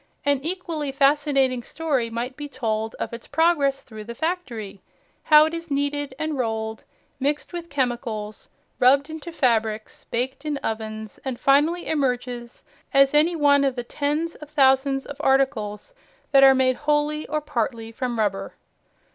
[0.25, 4.81] An equally fascinating story might be told of its progress through the factory,
[5.25, 6.85] how it is kneaded and rolled,
[7.19, 13.63] mixed with chemicals, rubbed into fabrics, baked in ovens, and finally emerges as any one
[13.63, 15.93] of the tens of thousands of articles
[16.31, 18.55] that are made wholly or partly from rubber.